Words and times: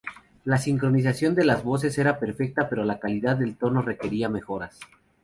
La 0.45 0.57
sincronización 0.57 1.35
de 1.35 1.45
las 1.45 1.63
voces 1.63 1.95
era 1.99 2.17
perfecta 2.17 2.67
pero 2.67 2.83
la 2.83 2.97
calidad 2.99 3.35
del 3.35 3.55
tono 3.55 3.83
requería 3.83 4.29
mejoras. 4.29 4.79